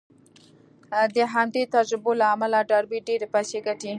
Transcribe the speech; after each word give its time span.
د 1.15 1.17
همدې 1.33 1.63
تجربو 1.75 2.11
له 2.21 2.25
امله 2.33 2.59
ډاربي 2.69 2.99
ډېرې 3.07 3.27
پيسې 3.33 3.57
ګټي. 3.67 3.89